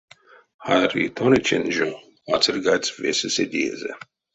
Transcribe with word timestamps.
Харитонычень 0.65 1.69
жо 1.75 1.89
ацирьгадсь 2.35 2.93
весе 3.01 3.29
седеезэ. 3.35 3.91